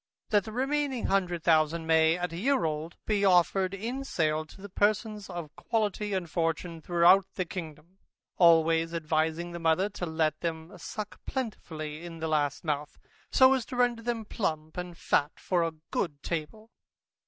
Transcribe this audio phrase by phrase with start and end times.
[0.29, 4.59] That the remaining hundred thousand may, at a year old, be offered in sale to
[4.59, 7.99] the persons of quality and fortune, through the kingdom,
[8.37, 12.97] always advising the mother to let them suck plentifully in the last month,
[13.31, 16.71] so as to render them plump, and fat for a good table.